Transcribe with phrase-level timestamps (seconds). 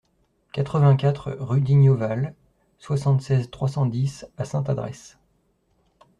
[0.51, 2.33] quatre-vingt-quatre rue d'Ignauval,
[2.79, 5.19] soixante-seize, trois cent dix à Sainte-Adresse